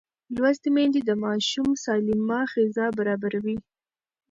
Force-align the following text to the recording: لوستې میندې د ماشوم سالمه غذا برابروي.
لوستې 0.35 0.69
میندې 0.75 1.01
د 1.05 1.11
ماشوم 1.23 1.69
سالمه 1.83 2.39
غذا 2.51 2.87
برابروي. 2.97 3.57